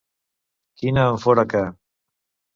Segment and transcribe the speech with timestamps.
[0.81, 1.63] Quina en fora que.